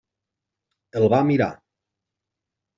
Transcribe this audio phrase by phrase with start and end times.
[1.01, 1.51] El va mirar.